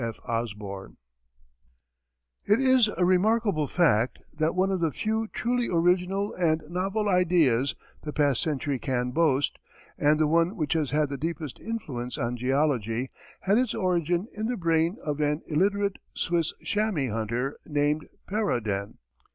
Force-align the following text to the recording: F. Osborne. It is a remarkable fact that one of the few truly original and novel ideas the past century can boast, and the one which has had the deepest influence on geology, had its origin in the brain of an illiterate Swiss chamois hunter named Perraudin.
F. 0.03 0.19
Osborne. 0.25 0.97
It 2.45 2.59
is 2.59 2.89
a 2.97 3.05
remarkable 3.05 3.67
fact 3.67 4.17
that 4.33 4.55
one 4.55 4.71
of 4.71 4.79
the 4.79 4.89
few 4.89 5.27
truly 5.27 5.69
original 5.69 6.33
and 6.33 6.63
novel 6.69 7.07
ideas 7.07 7.75
the 8.01 8.11
past 8.11 8.41
century 8.41 8.79
can 8.79 9.11
boast, 9.11 9.59
and 9.99 10.19
the 10.19 10.25
one 10.25 10.55
which 10.57 10.73
has 10.73 10.89
had 10.89 11.09
the 11.09 11.17
deepest 11.19 11.59
influence 11.59 12.17
on 12.17 12.35
geology, 12.35 13.11
had 13.41 13.59
its 13.59 13.75
origin 13.75 14.25
in 14.35 14.47
the 14.47 14.57
brain 14.57 14.97
of 15.05 15.19
an 15.19 15.43
illiterate 15.45 15.99
Swiss 16.15 16.51
chamois 16.63 17.11
hunter 17.11 17.59
named 17.67 18.07
Perraudin. 18.27 18.95